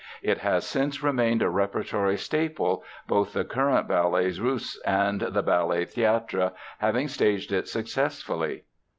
It 0.23 0.39
has 0.39 0.65
since 0.65 1.03
remained 1.03 1.43
a 1.43 1.49
repertory 1.51 2.17
staple, 2.17 2.83
both 3.07 3.33
the 3.33 3.43
current 3.45 3.87
Ballets 3.87 4.39
Russes 4.41 4.81
and 4.83 5.21
the 5.21 5.43
Ballet 5.43 5.85
Theatre 5.85 6.53
having 6.79 7.07
staged 7.07 7.51
it 7.51 7.67
successfully. 7.67 8.63